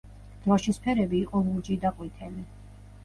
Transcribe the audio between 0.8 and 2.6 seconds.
ფერები იყო ლურჯი და ყვითელი.